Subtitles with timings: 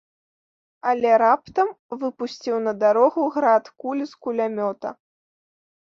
[0.91, 1.69] Але раптам
[2.05, 4.89] выпусціў на дарогу град куль з кулямёта.